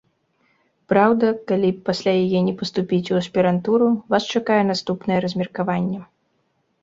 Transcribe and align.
Праўда, 0.91 1.27
калі 1.49 1.69
пасля 1.89 2.13
яе 2.23 2.39
не 2.47 2.53
паступіць 2.61 3.11
у 3.15 3.19
аспірантуру, 3.21 3.87
вас 4.15 4.23
чакае 4.37 4.59
наступнае 4.73 5.19
размеркаванне. 5.27 5.99